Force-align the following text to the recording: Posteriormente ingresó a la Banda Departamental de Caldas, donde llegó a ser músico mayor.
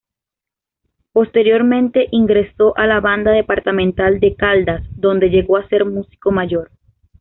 Posteriormente 1.13 2.07
ingresó 2.09 2.75
a 2.75 2.87
la 2.87 2.99
Banda 3.01 3.29
Departamental 3.33 4.19
de 4.19 4.33
Caldas, 4.35 4.81
donde 4.95 5.29
llegó 5.29 5.57
a 5.57 5.67
ser 5.69 5.85
músico 5.85 6.31
mayor. 6.31 6.71